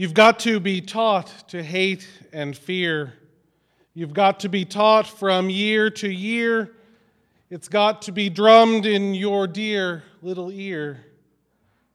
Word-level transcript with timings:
You've 0.00 0.14
got 0.14 0.38
to 0.38 0.60
be 0.60 0.80
taught 0.80 1.30
to 1.48 1.62
hate 1.62 2.08
and 2.32 2.56
fear. 2.56 3.12
You've 3.92 4.14
got 4.14 4.40
to 4.40 4.48
be 4.48 4.64
taught 4.64 5.06
from 5.06 5.50
year 5.50 5.90
to 5.90 6.08
year. 6.08 6.74
It's 7.50 7.68
got 7.68 8.00
to 8.02 8.10
be 8.10 8.30
drummed 8.30 8.86
in 8.86 9.12
your 9.14 9.46
dear 9.46 10.02
little 10.22 10.50
ear. 10.50 11.04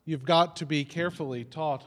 You've 0.06 0.24
got 0.24 0.58
to 0.58 0.68
be 0.68 0.86
carefully 0.86 1.46
taught. 1.46 1.84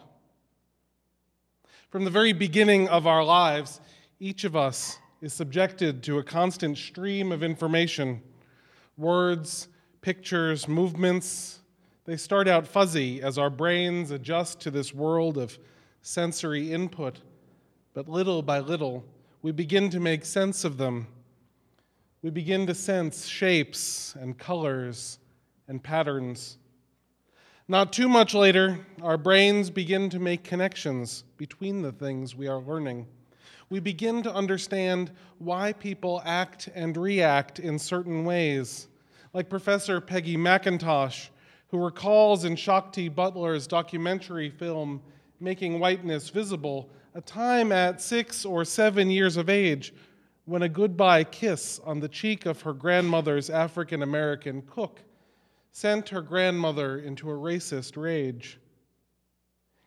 From 1.89 2.05
the 2.05 2.11
very 2.11 2.32
beginning 2.32 2.89
of 2.89 3.07
our 3.07 3.23
lives, 3.23 3.80
each 4.19 4.43
of 4.43 4.57
us 4.57 4.98
is 5.23 5.32
subjected 5.32 6.03
to 6.03 6.19
a 6.19 6.25
constant 6.25 6.79
stream 6.79 7.30
of 7.30 7.45
information 7.45 8.23
words, 8.97 9.69
pictures, 10.00 10.66
movements. 10.66 11.61
They 12.06 12.16
start 12.16 12.48
out 12.48 12.66
fuzzy 12.66 13.23
as 13.23 13.39
our 13.39 13.50
brains 13.50 14.11
adjust 14.11 14.59
to 14.62 14.73
this 14.73 14.92
world 14.92 15.39
of 15.39 15.56
sensory 16.09 16.73
input, 16.73 17.21
but 17.93 18.09
little 18.09 18.41
by 18.41 18.59
little, 18.61 19.05
we 19.43 19.53
begin 19.53 19.91
to 19.91 20.01
make 20.01 20.25
sense 20.25 20.65
of 20.65 20.79
them. 20.79 21.07
We 22.23 22.31
begin 22.31 22.67
to 22.67 22.75
sense 22.75 23.27
shapes 23.27 24.17
and 24.19 24.39
colors 24.39 25.19
and 25.69 25.83
patterns. 25.83 26.57
Not 27.69 27.93
too 27.93 28.09
much 28.09 28.33
later, 28.33 28.79
our 29.03 29.19
brains 29.19 29.69
begin 29.69 30.09
to 30.09 30.19
make 30.19 30.45
connections 30.45 31.25
between 31.37 31.83
the 31.83 31.93
things 31.93 32.34
we 32.34 32.48
are 32.48 32.61
learning. 32.61 33.06
We 33.69 33.79
begin 33.79 34.23
to 34.23 34.34
understand 34.34 35.11
why 35.37 35.75
people 35.75 36.23
act 36.25 36.70
and 36.75 36.97
react 36.97 37.59
in 37.59 37.79
certain 37.79 38.25
ways, 38.25 38.89
like 39.34 39.50
Professor 39.50 40.00
Peggy 40.00 40.39
McIntosh, 40.39 41.28
who 41.69 41.84
recalls 41.84 42.47
in 42.47 42.56
Shakti 42.56 43.11
Butler's 43.11 43.67
documentary 43.67 44.48
film, 44.48 45.03
Making 45.41 45.78
Whiteness 45.78 46.31
Visible, 46.31 46.91
a 47.14 47.20
time 47.20 47.72
at 47.72 48.00
six 48.00 48.44
or 48.44 48.64
seven 48.64 49.11
years 49.11 49.36
of 49.36 49.48
age 49.48 49.94
when 50.47 50.62
a 50.62 50.69
goodbye 50.69 51.25
kiss 51.25 51.81
on 51.84 52.00
the 52.00 52.08
cheek 52.08 52.47
of 52.47 52.62
her 52.62 52.72
grandmother's 52.72 53.50
African 53.50 54.03
American 54.03 54.62
cook 54.62 55.00
sent 55.70 56.09
her 56.09 56.22
grandmother 56.22 56.98
into 56.98 57.31
a 57.31 57.34
racist 57.34 57.97
rage. 57.97 58.59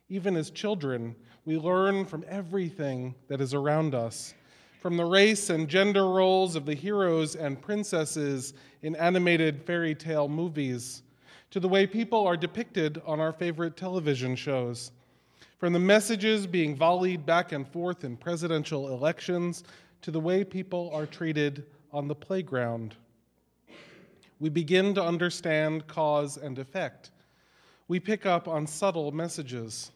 Even 0.07 0.37
as 0.37 0.51
children, 0.51 1.15
we 1.45 1.57
learn 1.57 2.05
from 2.05 2.23
everything 2.27 3.15
that 3.27 3.41
is 3.41 3.53
around 3.53 3.95
us, 3.95 4.33
from 4.79 4.95
the 4.95 5.05
race 5.05 5.49
and 5.49 5.67
gender 5.67 6.07
roles 6.09 6.55
of 6.55 6.65
the 6.65 6.73
heroes 6.73 7.35
and 7.35 7.61
princesses 7.61 8.53
in 8.83 8.95
animated 8.95 9.63
fairy 9.63 9.95
tale 9.95 10.29
movies, 10.29 11.03
to 11.49 11.59
the 11.59 11.67
way 11.67 11.85
people 11.85 12.25
are 12.25 12.37
depicted 12.37 13.01
on 13.05 13.19
our 13.19 13.33
favorite 13.33 13.75
television 13.75 14.35
shows, 14.35 14.91
from 15.61 15.71
the 15.71 15.79
messages 15.79 16.45
being 16.45 16.75
volleyed 16.75 17.25
back 17.25 17.53
and 17.53 17.65
forth 17.65 18.03
in 18.03 18.17
presidential 18.17 18.89
elections 18.89 19.63
to 20.01 20.11
the 20.11 20.19
way 20.19 20.43
people 20.43 20.91
are 20.93 21.05
treated 21.05 21.63
on 21.93 22.09
the 22.09 22.15
playground 22.15 22.97
we 24.41 24.49
begin 24.49 24.95
to 24.95 25.03
understand 25.03 25.85
cause 25.85 26.37
and 26.37 26.57
effect. 26.57 27.11
We 27.87 27.99
pick 27.99 28.25
up 28.25 28.47
on 28.47 28.65
subtle 28.65 29.11
messages. 29.11 29.91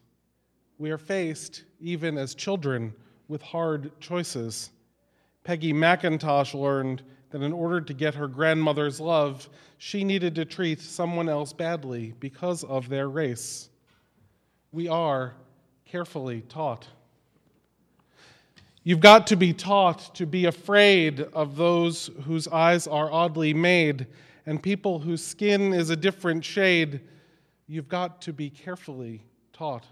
We 0.77 0.91
are 0.91 0.99
faced, 0.99 1.63
even 1.81 2.15
as 2.19 2.35
children, 2.35 2.93
with 3.27 3.41
hard 3.41 3.99
choices. 3.99 4.69
Peggy 5.43 5.73
McIntosh 5.73 6.53
learned 6.53 7.01
that 7.31 7.41
in 7.41 7.51
order 7.51 7.81
to 7.81 7.93
get 7.93 8.13
her 8.13 8.27
grandmother's 8.27 8.99
love, 8.99 9.49
she 9.79 10.03
needed 10.03 10.35
to 10.35 10.45
treat 10.45 10.79
someone 10.79 11.27
else 11.27 11.51
badly 11.51 12.13
because 12.19 12.63
of 12.65 12.87
their 12.87 13.09
race. 13.09 13.69
We 14.71 14.87
are 14.87 15.33
carefully 15.85 16.41
taught. 16.49 16.87
You've 18.83 18.99
got 18.99 19.27
to 19.27 19.35
be 19.35 19.53
taught 19.53 20.13
to 20.15 20.25
be 20.25 20.45
afraid 20.45 21.21
of 21.21 21.55
those 21.55 22.11
whose 22.25 22.47
eyes 22.47 22.85
are 22.85 23.11
oddly 23.11 23.53
made 23.53 24.07
and 24.45 24.61
people 24.61 24.99
whose 24.99 25.23
skin 25.23 25.73
is 25.73 25.89
a 25.89 25.95
different 25.95 26.45
shade, 26.45 27.01
you've 27.67 27.89
got 27.89 28.21
to 28.21 28.33
be 28.33 28.49
carefully 28.49 29.23
taught. 29.53 29.85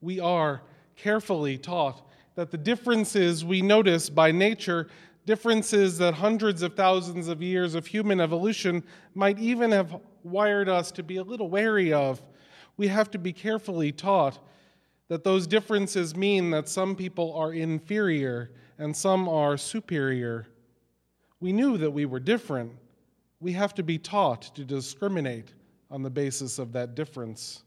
We 0.00 0.20
are 0.20 0.60
carefully 0.96 1.56
taught 1.56 2.02
that 2.34 2.50
the 2.50 2.58
differences 2.58 3.44
we 3.44 3.62
notice 3.62 4.10
by 4.10 4.32
nature, 4.32 4.88
differences 5.24 5.96
that 5.98 6.14
hundreds 6.14 6.60
of 6.62 6.74
thousands 6.74 7.28
of 7.28 7.42
years 7.42 7.74
of 7.74 7.86
human 7.86 8.20
evolution 8.20 8.84
might 9.14 9.38
even 9.38 9.72
have 9.72 9.98
wired 10.22 10.68
us 10.68 10.90
to 10.92 11.02
be 11.02 11.16
a 11.16 11.22
little 11.22 11.48
wary 11.48 11.92
of, 11.92 12.20
we 12.76 12.88
have 12.88 13.10
to 13.12 13.18
be 13.18 13.32
carefully 13.32 13.92
taught 13.92 14.38
that 15.08 15.24
those 15.24 15.46
differences 15.46 16.16
mean 16.16 16.50
that 16.50 16.68
some 16.68 16.96
people 16.96 17.32
are 17.34 17.52
inferior 17.52 18.50
and 18.78 18.96
some 18.96 19.28
are 19.28 19.56
superior. 19.56 20.46
We 21.40 21.52
knew 21.52 21.78
that 21.78 21.90
we 21.90 22.06
were 22.06 22.20
different 22.20 22.72
we 23.40 23.52
have 23.52 23.74
to 23.74 23.82
be 23.82 23.98
taught 23.98 24.42
to 24.54 24.64
discriminate 24.64 25.52
on 25.90 26.02
the 26.02 26.10
basis 26.10 26.58
of 26.58 26.72
that 26.72 26.94
difference. 26.94 27.62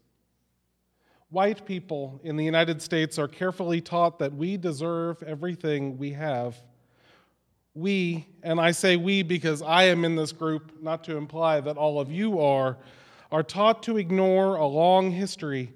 White 1.30 1.64
people 1.64 2.20
in 2.24 2.36
the 2.36 2.44
United 2.44 2.82
States 2.82 3.18
are 3.18 3.28
carefully 3.28 3.80
taught 3.80 4.18
that 4.18 4.34
we 4.34 4.56
deserve 4.56 5.22
everything 5.22 5.96
we 5.96 6.12
have. 6.12 6.56
We, 7.74 8.26
and 8.42 8.60
I 8.60 8.72
say 8.72 8.96
we 8.96 9.22
because 9.22 9.62
I 9.62 9.84
am 9.84 10.04
in 10.04 10.16
this 10.16 10.32
group, 10.32 10.82
not 10.82 11.04
to 11.04 11.16
imply 11.16 11.60
that 11.60 11.76
all 11.76 12.00
of 12.00 12.10
you 12.10 12.40
are, 12.40 12.76
are 13.32 13.42
taught 13.42 13.82
to 13.84 13.96
ignore 13.96 14.56
a 14.56 14.66
long 14.66 15.10
history 15.10 15.72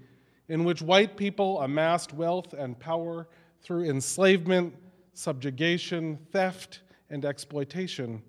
in 0.49 0.65
which 0.65 0.83
white 0.83 1.17
people 1.17 1.61
amassed 1.61 2.13
wealth 2.13 2.53
and 2.53 2.79
power 2.79 3.29
through 3.63 3.85
enslavement, 3.85 4.75
subjugation, 5.15 6.19
theft, 6.33 6.81
and 7.11 7.25
exploitation. 7.25 8.23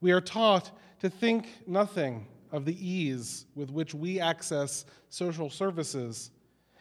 We 0.00 0.12
are 0.12 0.20
taught 0.20 0.70
to 1.00 1.08
think 1.08 1.48
nothing 1.66 2.26
of 2.50 2.64
the 2.64 2.86
ease 2.86 3.46
with 3.54 3.70
which 3.70 3.94
we 3.94 4.20
access 4.20 4.84
social 5.08 5.50
services 5.50 6.30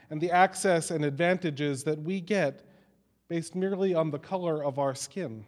and 0.09 0.19
the 0.19 0.31
access 0.31 0.91
and 0.91 1.03
advantages 1.05 1.83
that 1.83 2.01
we 2.01 2.21
get 2.21 2.65
based 3.27 3.55
merely 3.55 3.93
on 3.93 4.09
the 4.09 4.19
color 4.19 4.63
of 4.63 4.79
our 4.79 4.95
skin. 4.95 5.45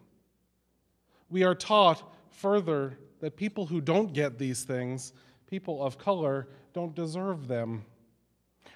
We 1.30 1.44
are 1.44 1.56
taught 1.56 2.14
further 2.30 2.98
that 3.22 3.36
people 3.36 3.66
who 3.66 3.82
don't 3.82 4.14
get 4.14 4.38
these 4.38 4.64
things, 4.64 5.14
people 5.50 5.84
of 5.84 5.98
color, 5.98 6.48
don't 6.74 6.96
deserve 6.96 7.48
them. 7.48 7.86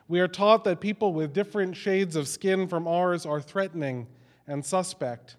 We 0.07 0.19
are 0.19 0.27
taught 0.27 0.63
that 0.63 0.81
people 0.81 1.13
with 1.13 1.33
different 1.33 1.75
shades 1.75 2.15
of 2.15 2.27
skin 2.27 2.67
from 2.67 2.87
ours 2.87 3.25
are 3.25 3.39
threatening 3.39 4.07
and 4.47 4.65
suspect. 4.65 5.37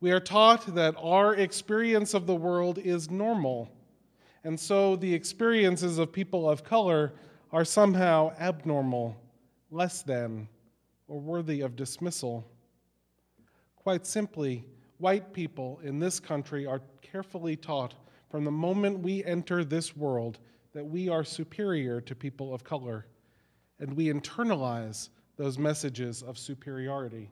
We 0.00 0.12
are 0.12 0.20
taught 0.20 0.74
that 0.74 0.94
our 0.98 1.34
experience 1.34 2.14
of 2.14 2.26
the 2.26 2.34
world 2.34 2.78
is 2.78 3.10
normal 3.10 3.70
and 4.46 4.60
so 4.60 4.94
the 4.94 5.12
experiences 5.12 5.98
of 5.98 6.12
people 6.12 6.48
of 6.48 6.62
color 6.62 7.14
are 7.50 7.64
somehow 7.64 8.32
abnormal, 8.38 9.16
less 9.72 10.02
than, 10.02 10.46
or 11.08 11.18
worthy 11.18 11.62
of 11.62 11.74
dismissal. 11.74 12.48
Quite 13.74 14.06
simply, 14.06 14.64
white 14.98 15.32
people 15.32 15.80
in 15.82 15.98
this 15.98 16.20
country 16.20 16.64
are 16.64 16.80
carefully 17.02 17.56
taught 17.56 17.94
from 18.30 18.44
the 18.44 18.50
moment 18.52 19.00
we 19.00 19.24
enter 19.24 19.64
this 19.64 19.96
world 19.96 20.38
that 20.76 20.84
we 20.84 21.08
are 21.08 21.24
superior 21.24 22.02
to 22.02 22.14
people 22.14 22.52
of 22.52 22.62
color, 22.62 23.06
and 23.80 23.96
we 23.96 24.12
internalize 24.12 25.08
those 25.38 25.58
messages 25.58 26.22
of 26.22 26.36
superiority. 26.36 27.30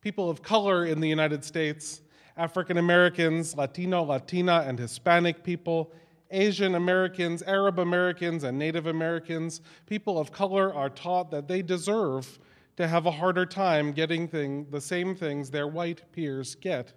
People 0.00 0.30
of 0.30 0.40
color 0.42 0.86
in 0.86 1.00
the 1.00 1.08
United 1.08 1.44
States 1.44 2.00
African 2.38 2.78
Americans, 2.78 3.54
Latino, 3.54 4.02
Latina, 4.02 4.64
and 4.66 4.78
Hispanic 4.78 5.44
people, 5.44 5.92
Asian 6.30 6.76
Americans, 6.76 7.42
Arab 7.42 7.78
Americans, 7.78 8.42
and 8.44 8.58
Native 8.58 8.86
Americans, 8.86 9.60
people 9.84 10.18
of 10.18 10.32
color 10.32 10.72
are 10.72 10.88
taught 10.88 11.30
that 11.30 11.46
they 11.46 11.60
deserve 11.60 12.38
to 12.78 12.88
have 12.88 13.04
a 13.04 13.10
harder 13.10 13.44
time 13.44 13.92
getting 13.92 14.26
thing, 14.26 14.66
the 14.70 14.80
same 14.80 15.14
things 15.14 15.50
their 15.50 15.68
white 15.68 16.10
peers 16.12 16.54
get. 16.54 16.94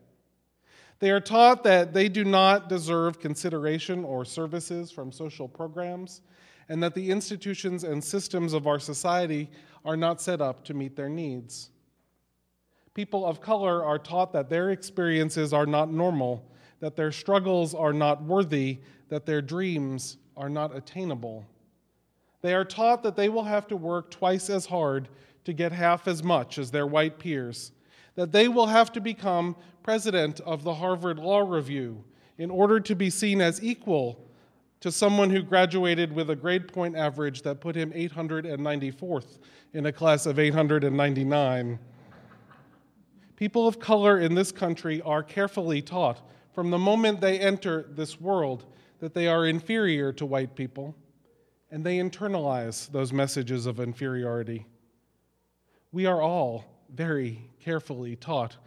They 1.04 1.12
are 1.12 1.20
taught 1.20 1.66
that 1.66 1.92
they 1.92 2.08
do 2.08 2.24
not 2.24 2.70
deserve 2.70 3.20
consideration 3.20 4.06
or 4.06 4.24
services 4.24 4.90
from 4.90 5.12
social 5.12 5.50
programs, 5.50 6.22
and 6.70 6.82
that 6.82 6.96
the 6.96 7.12
institutions 7.12 7.84
and 7.84 8.02
systems 8.02 8.54
of 8.54 8.68
our 8.68 8.80
society 8.80 9.52
are 9.84 9.98
not 9.98 10.22
set 10.22 10.40
up 10.40 10.64
to 10.64 10.74
meet 10.74 10.96
their 10.96 11.10
needs. 11.10 11.72
People 12.94 13.26
of 13.26 13.42
color 13.42 13.84
are 13.84 14.00
taught 14.00 14.32
that 14.32 14.50
their 14.50 14.70
experiences 14.70 15.52
are 15.52 15.66
not 15.66 15.92
normal, 15.92 16.50
that 16.80 16.96
their 16.96 17.12
struggles 17.12 17.76
are 17.76 17.92
not 17.92 18.24
worthy, 18.24 18.80
that 19.10 19.26
their 19.26 19.42
dreams 19.42 20.16
are 20.38 20.48
not 20.48 20.74
attainable. 20.74 21.46
They 22.42 22.54
are 22.54 22.64
taught 22.64 23.04
that 23.04 23.18
they 23.18 23.28
will 23.28 23.44
have 23.44 23.68
to 23.68 23.76
work 23.76 24.10
twice 24.10 24.50
as 24.50 24.68
hard 24.68 25.10
to 25.44 25.52
get 25.52 25.74
half 25.74 26.08
as 26.08 26.24
much 26.24 26.58
as 26.58 26.72
their 26.72 26.88
white 26.88 27.20
peers, 27.20 27.74
that 28.16 28.32
they 28.32 28.48
will 28.48 28.68
have 28.68 28.92
to 28.94 29.02
become 29.02 29.56
president 29.82 30.40
of 30.42 30.64
the 30.64 30.74
Harvard 30.74 31.20
Law 31.20 31.40
Review 31.40 32.04
in 32.38 32.50
order 32.50 32.80
to 32.80 32.96
be 32.96 33.10
seen 33.10 33.42
as 33.42 33.64
equal 33.64 34.28
to 34.80 34.92
someone 34.92 35.30
who 35.30 35.42
graduated 35.42 36.12
with 36.12 36.30
a 36.30 36.36
grade 36.36 36.68
point 36.68 36.96
average 36.96 37.42
that 37.44 37.62
put 37.62 37.76
him 37.76 37.92
894th 37.92 39.38
in 39.74 39.86
a 39.86 39.92
class 39.92 40.26
of 40.26 40.40
899. 40.40 41.80
People 43.36 43.68
of 43.68 43.80
color 43.80 44.20
in 44.20 44.36
this 44.36 44.52
country 44.52 45.02
are 45.02 45.24
carefully 45.24 45.82
taught 45.82 46.22
from 46.54 46.70
the 46.70 46.78
moment 46.78 47.20
they 47.20 47.40
enter 47.40 47.86
this 47.90 48.20
world 48.20 48.66
that 49.00 49.14
they 49.14 49.28
are 49.28 49.48
inferior 49.48 50.14
to 50.14 50.26
white 50.26 50.56
people, 50.56 50.96
and 51.72 51.84
they 51.84 51.98
internalize 51.98 52.90
those 52.92 53.12
messages 53.12 53.66
of 53.66 53.80
inferiority. 53.80 54.66
We 55.92 56.06
are 56.06 56.22
all 56.22 56.66
very 56.94 57.50
carefully 57.60 58.16
taught 58.16 58.58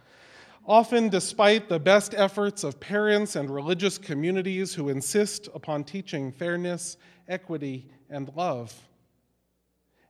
often 0.67 1.07
despite 1.07 1.69
the 1.69 1.79
best 1.79 2.13
efforts 2.13 2.63
of 2.63 2.79
parents 2.79 3.37
and 3.37 3.49
religious 3.49 3.97
communities 3.97 4.73
who 4.73 4.89
insist 4.89 5.47
upon 5.55 5.83
teaching 5.83 6.31
fairness, 6.31 6.97
equity, 7.29 7.87
and 8.09 8.29
love. 8.35 8.75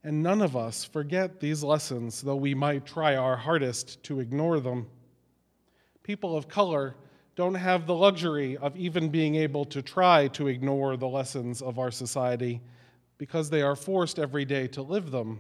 And 0.04 0.24
none 0.24 0.42
of 0.42 0.56
us 0.56 0.84
forget 0.84 1.40
these 1.40 1.64
lessons, 1.64 2.22
though 2.22 2.36
we 2.36 2.56
might 2.56 2.86
try 2.86 3.16
our 3.16 3.38
hardest 3.38 4.02
to 4.04 4.20
ignore 4.20 4.60
them. 4.60 4.88
People 6.02 6.36
of 6.36 6.48
color 6.48 6.96
don't 7.36 7.56
have 7.56 7.86
the 7.86 7.94
luxury 7.94 8.58
of 8.58 8.76
even 8.76 9.10
being 9.10 9.36
able 9.36 9.66
to 9.66 9.84
try 9.84 10.28
to 10.30 10.48
ignore 10.48 10.98
the 10.98 11.08
lessons 11.08 11.62
of 11.62 11.78
our 11.78 11.92
society 11.92 12.62
because 13.20 13.50
they 13.50 13.62
are 13.62 13.76
forced 13.76 14.18
every 14.18 14.46
day 14.46 14.68
to 14.70 14.82
live 14.82 15.12
them. 15.12 15.40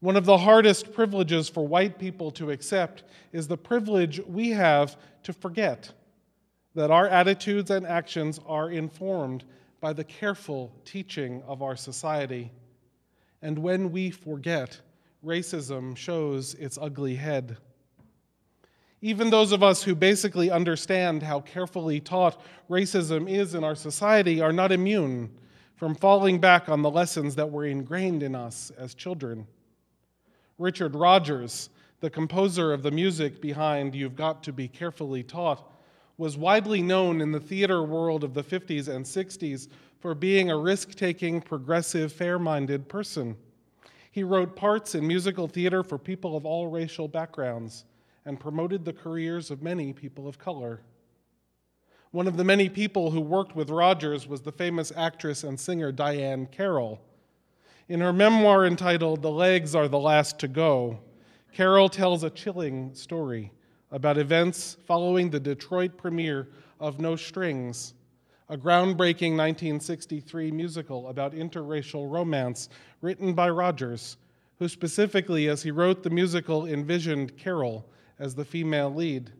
One 0.00 0.16
of 0.16 0.24
the 0.24 0.38
hardest 0.38 0.92
privileges 0.92 1.48
for 1.48 1.66
white 1.66 1.98
people 1.98 2.30
to 2.32 2.50
accept 2.50 3.02
is 3.32 3.48
the 3.48 3.56
privilege 3.56 4.20
we 4.26 4.50
have 4.50 4.96
to 5.24 5.32
forget 5.32 5.92
that 6.74 6.92
our 6.92 7.08
attitudes 7.08 7.70
and 7.70 7.84
actions 7.84 8.38
are 8.46 8.70
informed 8.70 9.44
by 9.80 9.92
the 9.92 10.04
careful 10.04 10.72
teaching 10.84 11.42
of 11.48 11.62
our 11.62 11.74
society. 11.74 12.52
And 13.42 13.58
when 13.58 13.90
we 13.90 14.10
forget, 14.10 14.80
racism 15.24 15.96
shows 15.96 16.54
its 16.54 16.78
ugly 16.80 17.16
head. 17.16 17.56
Even 19.00 19.30
those 19.30 19.50
of 19.50 19.64
us 19.64 19.82
who 19.82 19.96
basically 19.96 20.50
understand 20.50 21.22
how 21.24 21.40
carefully 21.40 21.98
taught 21.98 22.40
racism 22.70 23.28
is 23.28 23.54
in 23.54 23.64
our 23.64 23.76
society 23.76 24.40
are 24.40 24.52
not 24.52 24.70
immune 24.70 25.30
from 25.74 25.94
falling 25.94 26.40
back 26.40 26.68
on 26.68 26.82
the 26.82 26.90
lessons 26.90 27.34
that 27.36 27.50
were 27.50 27.64
ingrained 27.64 28.22
in 28.22 28.34
us 28.36 28.70
as 28.78 28.94
children. 28.94 29.46
Richard 30.58 30.96
Rodgers, 30.96 31.70
the 32.00 32.10
composer 32.10 32.72
of 32.72 32.82
the 32.82 32.90
music 32.90 33.40
behind 33.40 33.94
You've 33.94 34.16
Got 34.16 34.42
to 34.42 34.52
Be 34.52 34.66
Carefully 34.66 35.22
Taught, 35.22 35.62
was 36.16 36.36
widely 36.36 36.82
known 36.82 37.20
in 37.20 37.30
the 37.30 37.38
theater 37.38 37.84
world 37.84 38.24
of 38.24 38.34
the 38.34 38.42
50s 38.42 38.88
and 38.88 39.04
60s 39.04 39.68
for 40.00 40.16
being 40.16 40.50
a 40.50 40.58
risk 40.58 40.96
taking, 40.96 41.40
progressive, 41.40 42.12
fair 42.12 42.40
minded 42.40 42.88
person. 42.88 43.36
He 44.10 44.24
wrote 44.24 44.56
parts 44.56 44.96
in 44.96 45.06
musical 45.06 45.46
theater 45.46 45.84
for 45.84 45.96
people 45.96 46.36
of 46.36 46.44
all 46.44 46.66
racial 46.66 47.06
backgrounds 47.06 47.84
and 48.24 48.40
promoted 48.40 48.84
the 48.84 48.92
careers 48.92 49.52
of 49.52 49.62
many 49.62 49.92
people 49.92 50.26
of 50.26 50.40
color. 50.40 50.80
One 52.10 52.26
of 52.26 52.36
the 52.36 52.42
many 52.42 52.68
people 52.68 53.12
who 53.12 53.20
worked 53.20 53.54
with 53.54 53.70
Rodgers 53.70 54.26
was 54.26 54.40
the 54.40 54.50
famous 54.50 54.92
actress 54.96 55.44
and 55.44 55.60
singer 55.60 55.92
Diahann 55.92 56.50
Carroll. 56.50 57.00
In 57.88 58.00
her 58.00 58.12
memoir 58.12 58.66
entitled 58.66 59.22
The 59.22 59.30
Legs 59.30 59.74
Are 59.74 59.88
the 59.88 59.98
Last 59.98 60.38
to 60.40 60.48
Go, 60.48 60.98
Carroll 61.54 61.88
tells 61.88 62.22
a 62.22 62.28
chilling 62.28 62.94
story 62.94 63.50
about 63.90 64.18
events 64.18 64.76
following 64.86 65.30
the 65.30 65.40
Detroit 65.40 65.96
premiere 65.96 66.48
of 66.78 67.00
No 67.00 67.16
Strings, 67.16 67.94
a 68.50 68.58
groundbreaking 68.58 69.38
1963 69.38 70.50
musical 70.50 71.08
about 71.08 71.32
interracial 71.32 72.10
romance 72.12 72.68
written 73.00 73.32
by 73.32 73.48
Rodgers, 73.48 74.18
who 74.58 74.68
specifically, 74.68 75.48
as 75.48 75.62
he 75.62 75.70
wrote 75.70 76.02
the 76.02 76.10
musical, 76.10 76.66
envisioned 76.66 77.38
Carroll 77.38 77.88
as 78.18 78.34
the 78.34 78.44
female 78.44 78.94
lead. 78.94 79.32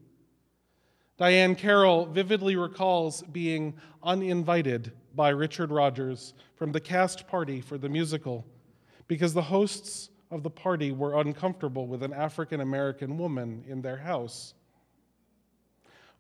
Diahann 1.21 1.55
Carroll 1.55 2.07
vividly 2.07 2.57
recalls 2.57 3.21
being 3.25 3.75
uninvited 4.03 4.93
by 5.19 5.31
Richard 5.31 5.73
Rodgers 5.73 6.33
from 6.55 6.71
the 6.71 6.79
cast 6.79 7.27
party 7.27 7.61
for 7.61 7.77
the 7.77 7.89
musical 7.89 8.47
because 9.09 9.35
the 9.35 9.43
hosts 9.43 10.11
of 10.31 10.45
the 10.45 10.51
party 10.51 10.93
were 10.93 11.21
uncomfortable 11.21 11.89
with 11.89 12.05
an 12.05 12.13
African 12.13 12.61
American 12.61 13.19
woman 13.19 13.65
in 13.67 13.83
their 13.83 13.97
house. 13.97 14.55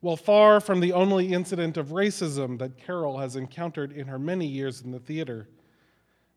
While 0.00 0.16
far 0.16 0.58
from 0.58 0.80
the 0.80 0.92
only 0.94 1.32
incident 1.32 1.76
of 1.76 1.90
racism 1.90 2.58
that 2.58 2.76
Carroll 2.76 3.18
has 3.18 3.36
encountered 3.36 3.92
in 3.92 4.08
her 4.08 4.18
many 4.18 4.46
years 4.46 4.80
in 4.80 4.90
the 4.90 4.98
theater, 4.98 5.48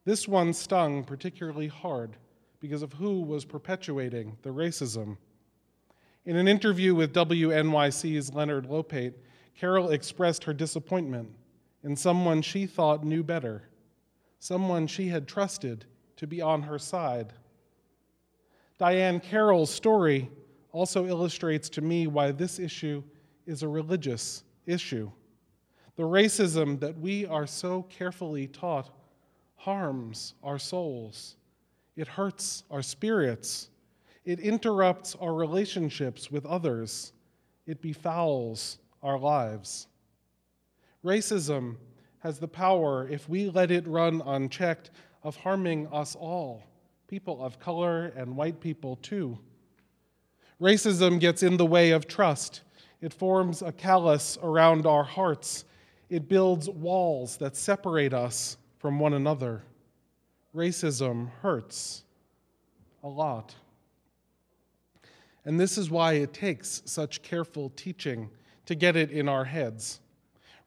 this 0.06 0.28
one 0.28 0.54
stung 0.54 1.04
particularly 1.04 1.68
hard 1.68 2.16
because 2.60 2.84
of 2.84 2.94
who 2.94 3.22
was 3.22 3.44
perpetuating 3.44 4.38
the 4.44 4.52
racism. 4.52 5.18
In 6.26 6.36
an 6.36 6.48
interview 6.48 6.94
with 6.94 7.12
WNYC's 7.12 8.36
Leonard 8.36 8.68
Lopate, 8.68 9.16
Carroll 9.58 9.90
expressed 9.90 10.44
her 10.44 10.54
disappointment 10.54 11.32
in 11.84 11.96
someone 11.96 12.42
she 12.42 12.66
thought 12.66 13.04
knew 13.04 13.24
better, 13.24 13.64
someone 14.40 14.88
she 14.88 15.08
had 15.08 15.28
trusted 15.28 15.86
to 16.18 16.28
be 16.28 16.42
on 16.42 16.64
her 16.64 16.78
side. 16.78 17.34
Diahann 18.80 19.22
Carroll's 19.22 19.70
story 19.72 20.30
also 20.72 21.06
illustrates 21.06 21.70
to 21.70 21.82
me 21.82 22.08
why 22.08 22.32
this 22.32 22.60
issue 22.60 23.04
is 23.46 23.64
a 23.64 23.68
religious 23.68 24.44
issue. 24.66 25.12
The 25.96 26.04
racism 26.04 26.80
that 26.80 26.98
we 26.98 27.26
are 27.26 27.46
so 27.46 27.84
carefully 27.84 28.48
taught 28.48 28.90
harms 29.56 30.34
our 30.44 30.58
souls, 30.58 31.36
it 31.96 32.08
hurts 32.08 32.64
our 32.72 32.82
spirits, 32.82 33.70
it 34.26 34.40
interrupts 34.40 35.16
our 35.20 35.34
relationships 35.34 36.32
with 36.32 36.46
others, 36.46 37.14
it 37.68 37.82
befouls 37.82 38.78
our 39.04 39.20
lives. 39.20 39.88
Racism 41.04 41.78
has 42.20 42.40
the 42.40 42.48
power, 42.48 43.08
if 43.10 43.28
we 43.28 43.50
let 43.50 43.72
it 43.72 43.88
run 43.88 44.22
unchecked, 44.26 44.92
of 45.24 45.36
harming 45.36 45.88
us 45.92 46.16
all, 46.16 46.64
people 47.08 47.44
of 47.44 47.60
color 47.60 48.12
and 48.16 48.36
white 48.36 48.60
people 48.60 48.96
too. 48.98 49.38
Racism 50.60 51.20
gets 51.20 51.44
in 51.44 51.58
the 51.58 51.66
way 51.66 51.92
of 51.92 52.08
trust. 52.08 52.62
It 53.02 53.14
forms 53.14 53.62
a 53.62 53.72
callus 53.72 54.38
around 54.44 54.86
our 54.86 55.04
hearts. 55.04 55.66
It 56.10 56.30
builds 56.30 56.70
walls 56.70 57.38
that 57.38 57.56
separate 57.56 58.14
us 58.14 58.58
from 58.78 59.00
one 59.00 59.14
another. 59.14 59.64
Racism 60.56 61.30
hurts 61.42 62.04
a 63.04 63.08
lot. 63.08 63.56
And 65.46 65.60
this 65.60 65.78
is 65.78 65.90
why 65.90 66.14
it 66.14 66.34
takes 66.34 66.84
such 66.86 67.24
careful 67.24 67.72
teaching 67.72 68.30
to 68.68 68.76
get 68.76 68.96
it 68.96 69.10
in 69.10 69.28
our 69.28 69.46
heads. 69.46 70.00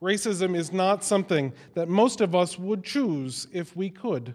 Racism 0.03 0.57
is 0.57 0.73
not 0.73 1.05
something 1.05 1.53
that 1.75 1.89
most 1.89 2.21
of 2.21 2.35
us 2.35 2.59
would 2.59 2.85
choose 2.85 3.47
if 3.53 3.77
we 3.77 3.91
could. 3.91 4.35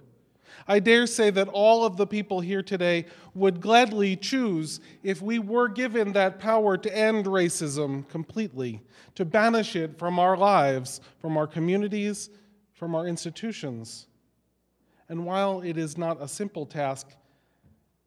I 0.67 0.79
dare 0.79 1.07
say 1.07 1.29
that 1.31 1.47
all 1.47 1.85
of 1.85 1.97
the 1.97 2.07
people 2.07 2.41
here 2.41 2.61
today 2.61 3.05
would 3.33 3.61
gladly 3.61 4.15
choose 4.15 4.79
if 5.03 5.21
we 5.21 5.39
were 5.39 5.67
given 5.67 6.13
that 6.13 6.39
power 6.39 6.77
to 6.77 6.97
end 6.97 7.25
racism 7.25 8.07
completely, 8.09 8.81
to 9.15 9.25
banish 9.25 9.75
it 9.75 9.97
from 9.97 10.19
our 10.19 10.37
lives, 10.37 11.01
from 11.19 11.37
our 11.37 11.47
communities, 11.47 12.29
from 12.73 12.95
our 12.95 13.07
institutions. 13.07 14.07
And 15.07 15.25
while 15.25 15.61
it 15.61 15.77
is 15.77 15.97
not 15.97 16.21
a 16.21 16.27
simple 16.27 16.65
task, 16.65 17.07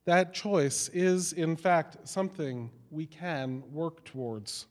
that 0.05 0.35
choice 0.35 0.89
is, 0.89 1.33
in 1.33 1.57
fact, 1.57 2.09
something 2.09 2.71
we 2.91 3.07
can 3.07 3.63
work 3.73 4.05
towards. 4.05 4.67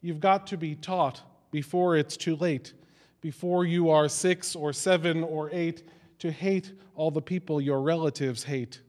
You've 0.00 0.20
got 0.20 0.46
to 0.48 0.56
be 0.56 0.74
taught 0.74 1.22
before 1.50 1.96
it's 1.96 2.16
too 2.16 2.36
late, 2.36 2.72
before 3.20 3.64
you 3.64 3.90
are 3.90 4.08
six 4.08 4.54
or 4.54 4.72
seven 4.72 5.24
or 5.24 5.50
eight, 5.52 5.82
to 6.20 6.30
hate 6.30 6.72
all 6.94 7.10
the 7.10 7.22
people 7.22 7.60
your 7.60 7.80
relatives 7.80 8.44
hate. 8.44 8.80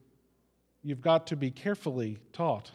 You've 0.82 1.00
got 1.00 1.26
to 1.28 1.36
be 1.36 1.50
carefully 1.50 2.18
taught. 2.32 2.70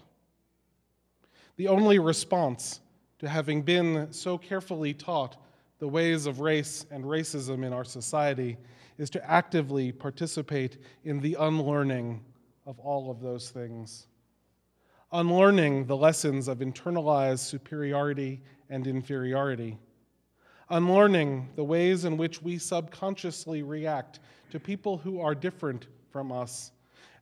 The 1.58 1.68
only 1.68 2.00
response 2.00 2.82
to 3.20 3.30
having 3.30 3.62
been 3.62 4.12
so 4.12 4.38
carefully 4.38 4.94
taught 4.94 5.38
the 5.80 5.88
ways 5.88 6.26
of 6.26 6.40
race 6.40 6.86
and 6.92 7.04
racism 7.04 7.66
in 7.66 7.74
our 7.74 7.84
society 7.84 8.58
is 8.98 9.10
to 9.12 9.30
actively 9.30 9.92
participate 9.92 10.78
in 11.04 11.20
the 11.20 11.36
unlearning 11.40 12.24
of 12.66 12.80
all 12.80 13.10
of 13.10 13.22
those 13.22 13.50
things 13.50 14.08
unlearning 15.16 15.86
the 15.86 15.96
lessons 15.96 16.50
of 16.50 16.58
internalized 16.58 17.40
superiority 17.40 18.42
and 18.70 18.86
inferiority, 18.86 19.78
unlearning 20.70 21.48
the 21.56 21.64
ways 21.64 22.04
in 22.04 22.18
which 22.18 22.42
we 22.42 22.58
subconsciously 22.58 23.64
react 23.64 24.20
to 24.50 24.60
people 24.60 24.98
who 24.98 25.22
are 25.22 25.34
different 25.34 25.88
from 26.10 26.34
us, 26.34 26.74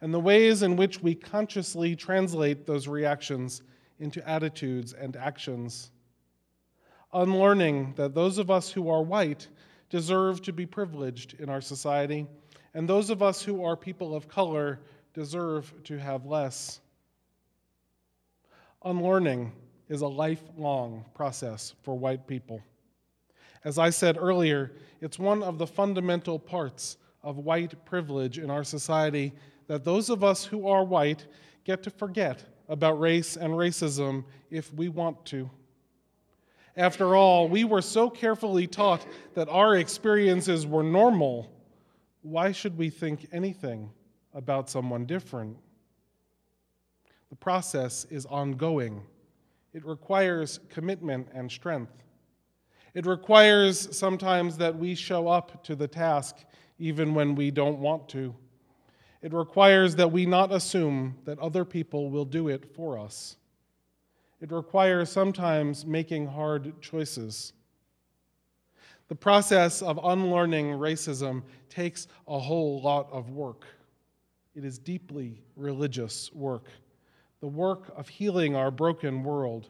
and 0.02 0.12
the 0.12 0.20
ways 0.20 0.64
in 0.64 0.76
which 0.76 1.04
we 1.04 1.14
consciously 1.14 1.96
translate 1.96 2.66
those 2.66 2.88
reactions 2.88 3.62
into 4.00 4.28
attitudes 4.28 4.94
and 4.94 5.16
actions. 5.16 5.92
unlearning 7.14 7.94
that 7.96 8.16
those 8.16 8.40
of 8.40 8.50
us 8.50 8.72
who 8.72 8.90
are 8.90 9.04
white 9.04 9.48
deserve 9.90 10.42
to 10.42 10.52
be 10.52 10.66
privileged 10.66 11.40
in 11.40 11.48
our 11.48 11.62
society, 11.62 12.26
and 12.74 12.90
those 12.90 13.12
of 13.12 13.22
us 13.22 13.44
who 13.44 13.64
are 13.64 13.78
people 13.78 14.16
of 14.16 14.28
color 14.28 14.80
deserve 15.14 15.72
to 15.84 16.00
have 16.00 16.26
less. 16.26 16.80
Unlearning 18.86 19.52
is 19.90 20.02
a 20.02 20.08
lifelong 20.08 21.06
process 21.14 21.74
for 21.84 21.98
white 21.98 22.28
people. 22.28 22.62
As 23.64 23.78
I 23.78 23.90
said 23.90 24.18
earlier, 24.20 24.72
it's 25.00 25.18
one 25.18 25.42
of 25.42 25.58
the 25.58 25.68
fundamental 25.68 26.38
parts 26.38 26.98
of 27.22 27.38
white 27.38 27.86
privilege 27.86 28.40
in 28.40 28.50
our 28.50 28.64
society 28.64 29.34
that 29.68 29.86
those 29.86 30.10
of 30.10 30.24
us 30.24 30.44
who 30.44 30.68
are 30.68 30.84
white 30.84 31.26
get 31.64 31.82
to 31.84 31.90
forget 31.90 32.44
about 32.68 33.00
race 33.00 33.38
and 33.38 33.54
racism 33.54 34.26
if 34.50 34.74
we 34.74 34.90
want 34.90 35.26
to. 35.28 35.50
After 36.76 37.16
all, 37.16 37.48
we 37.48 37.64
were 37.64 37.82
so 37.82 38.10
carefully 38.10 38.68
taught 38.68 39.06
that 39.36 39.48
our 39.48 39.78
experiences 39.78 40.66
were 40.66 40.84
normal. 40.84 41.52
Why 42.24 42.52
should 42.52 42.78
we 42.78 42.90
think 42.90 43.28
anything 43.32 43.90
about 44.34 44.70
someone 44.70 45.06
different? 45.06 45.58
The 47.34 47.38
process 47.38 48.06
is 48.12 48.28
ongoing. 48.28 49.02
It 49.74 49.84
requires 49.88 50.60
commitment 50.70 51.30
and 51.34 51.52
strength. 51.52 52.04
It 52.94 53.08
requires 53.08 53.98
sometimes 53.98 54.56
that 54.58 54.78
we 54.78 54.94
show 54.94 55.28
up 55.28 55.64
to 55.64 55.76
the 55.76 55.88
task 55.88 56.36
even 56.78 57.16
when 57.16 57.34
we 57.34 57.50
don't 57.50 57.80
want 57.80 58.08
to. 58.10 58.36
It 59.24 59.34
requires 59.34 59.96
that 59.96 60.12
we 60.12 60.28
not 60.28 60.54
assume 60.54 61.16
that 61.26 61.40
other 61.40 61.66
people 61.66 62.12
will 62.12 62.24
do 62.24 62.50
it 62.50 62.76
for 62.76 63.00
us. 63.00 63.36
It 64.40 64.52
requires 64.52 65.12
sometimes 65.12 65.88
making 65.88 66.28
hard 66.28 66.84
choices. 66.84 67.54
The 69.08 69.16
process 69.16 69.82
of 69.82 70.00
unlearning 70.04 70.68
racism 70.68 71.42
takes 71.68 72.08
a 72.28 72.38
whole 72.38 72.80
lot 72.80 73.12
of 73.12 73.32
work. 73.32 73.66
It 74.54 74.64
is 74.64 74.78
deeply 74.78 75.42
religious 75.56 76.32
work, 76.32 76.68
the 77.44 77.50
work 77.50 77.92
of 77.98 78.08
healing 78.08 78.56
our 78.56 78.72
broken 78.72 79.22
world, 79.22 79.68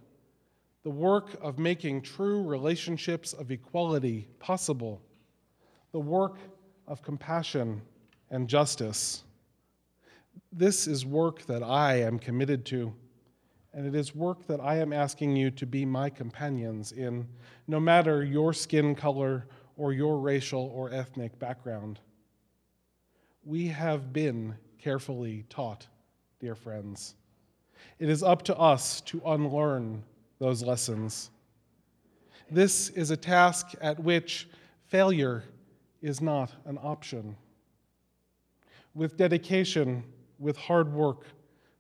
the 0.83 0.91
work 0.91 1.35
of 1.41 1.57
making 1.57 2.03
true 2.03 2.43
relationships 2.43 3.33
of 3.33 3.49
equality 3.49 4.27
possible, 4.37 5.01
the 5.91 5.99
work 5.99 6.37
of 6.87 7.01
compassion 7.01 7.81
and 8.29 8.47
justice. 8.47 9.23
This 10.51 10.85
is 10.85 11.03
work 11.03 11.47
that 11.47 11.63
I 11.63 11.95
am 11.95 12.19
committed 12.19 12.63
to 12.67 12.93
and 13.73 13.87
it 13.87 13.95
is 13.95 14.13
work 14.13 14.45
that 14.45 14.59
I 14.59 14.75
am 14.75 14.93
asking 14.93 15.35
you 15.35 15.49
to 15.49 15.65
be 15.65 15.83
my 15.83 16.11
companions 16.11 16.91
in, 16.91 17.27
no 17.67 17.79
matter 17.79 18.23
your 18.23 18.53
skin 18.53 18.93
color 18.93 19.47
or 19.77 19.93
your 19.93 20.19
racial 20.19 20.71
or 20.75 20.93
ethnic 20.93 21.39
background. 21.39 21.99
We 23.43 23.69
have 23.69 24.13
been 24.13 24.57
carefully 24.77 25.45
taught, 25.49 25.87
dear 26.39 26.53
friends. 26.53 27.15
It 27.99 28.09
is 28.09 28.23
up 28.23 28.43
to 28.43 28.57
us 28.57 29.01
to 29.01 29.21
unlearn 29.25 30.03
those 30.39 30.63
lessons. 30.63 31.29
This 32.51 32.89
is 32.89 33.11
a 33.11 33.17
task 33.17 33.73
at 33.81 33.99
which 33.99 34.47
failure 34.87 35.43
is 36.01 36.21
not 36.21 36.51
an 36.65 36.77
option. 36.83 37.35
With 38.93 39.17
dedication, 39.17 40.03
with 40.37 40.57
hard 40.57 40.91
work, 40.93 41.25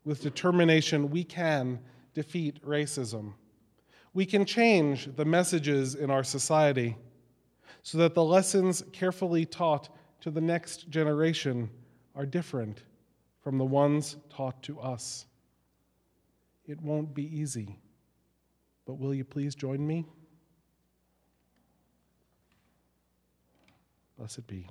with 0.05 0.21
determination, 0.21 1.09
we 1.09 1.23
can 1.23 1.79
defeat 2.13 2.63
racism. 2.65 3.33
We 4.13 4.25
can 4.25 4.45
change 4.45 5.15
the 5.15 5.25
messages 5.25 5.95
in 5.95 6.09
our 6.09 6.23
society 6.23 6.95
so 7.81 7.97
that 7.97 8.13
the 8.13 8.23
lessons 8.23 8.83
carefully 8.93 9.45
taught 9.45 9.89
to 10.21 10.31
the 10.31 10.41
next 10.41 10.89
generation 10.89 11.69
are 12.15 12.25
different 12.25 12.83
from 13.41 13.57
the 13.57 13.65
ones 13.65 14.15
taught 14.29 14.61
to 14.63 14.79
us. 14.79 15.25
It 16.65 16.81
won't 16.81 17.13
be 17.13 17.23
easy, 17.23 17.77
but 18.85 18.93
will 18.95 19.13
you 19.13 19.25
please 19.25 19.53
join 19.55 19.85
me? 19.85 20.05
Blessed 24.17 24.47
be. 24.47 24.69